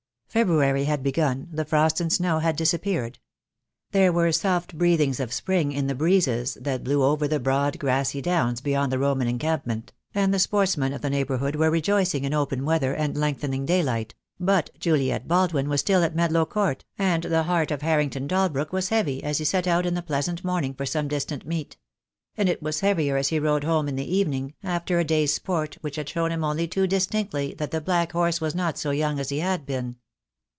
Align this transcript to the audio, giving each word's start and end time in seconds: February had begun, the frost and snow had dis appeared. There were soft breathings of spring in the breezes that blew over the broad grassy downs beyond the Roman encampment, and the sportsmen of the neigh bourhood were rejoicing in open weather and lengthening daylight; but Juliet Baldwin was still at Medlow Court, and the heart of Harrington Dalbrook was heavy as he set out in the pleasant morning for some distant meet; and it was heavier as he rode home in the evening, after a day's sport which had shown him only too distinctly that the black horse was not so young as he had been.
February 0.31 0.85
had 0.85 1.03
begun, 1.03 1.45
the 1.51 1.65
frost 1.65 1.99
and 1.99 2.13
snow 2.13 2.39
had 2.39 2.55
dis 2.55 2.73
appeared. 2.73 3.19
There 3.91 4.13
were 4.13 4.31
soft 4.31 4.77
breathings 4.77 5.19
of 5.19 5.33
spring 5.33 5.73
in 5.73 5.87
the 5.87 5.93
breezes 5.93 6.53
that 6.61 6.85
blew 6.85 7.03
over 7.03 7.27
the 7.27 7.37
broad 7.41 7.77
grassy 7.77 8.21
downs 8.21 8.61
beyond 8.61 8.93
the 8.93 8.97
Roman 8.99 9.27
encampment, 9.27 9.91
and 10.15 10.33
the 10.33 10.39
sportsmen 10.39 10.93
of 10.93 11.01
the 11.01 11.09
neigh 11.09 11.25
bourhood 11.25 11.57
were 11.57 11.69
rejoicing 11.69 12.23
in 12.23 12.33
open 12.33 12.63
weather 12.63 12.93
and 12.95 13.17
lengthening 13.17 13.65
daylight; 13.65 14.15
but 14.39 14.69
Juliet 14.79 15.27
Baldwin 15.27 15.67
was 15.67 15.81
still 15.81 16.01
at 16.01 16.15
Medlow 16.15 16.45
Court, 16.47 16.85
and 16.97 17.23
the 17.23 17.43
heart 17.43 17.69
of 17.69 17.81
Harrington 17.81 18.25
Dalbrook 18.25 18.71
was 18.71 18.87
heavy 18.87 19.21
as 19.25 19.39
he 19.39 19.43
set 19.43 19.67
out 19.67 19.85
in 19.85 19.95
the 19.95 20.01
pleasant 20.01 20.45
morning 20.45 20.73
for 20.73 20.85
some 20.85 21.09
distant 21.09 21.45
meet; 21.45 21.75
and 22.37 22.47
it 22.47 22.63
was 22.63 22.79
heavier 22.79 23.17
as 23.17 23.27
he 23.27 23.37
rode 23.39 23.65
home 23.65 23.89
in 23.89 23.97
the 23.97 24.15
evening, 24.15 24.53
after 24.63 24.97
a 24.97 25.03
day's 25.03 25.33
sport 25.33 25.77
which 25.81 25.97
had 25.97 26.07
shown 26.07 26.31
him 26.31 26.45
only 26.45 26.69
too 26.69 26.87
distinctly 26.87 27.53
that 27.55 27.71
the 27.71 27.81
black 27.81 28.13
horse 28.13 28.39
was 28.39 28.55
not 28.55 28.77
so 28.77 28.91
young 28.91 29.19
as 29.19 29.27
he 29.27 29.39
had 29.39 29.65
been. 29.65 29.97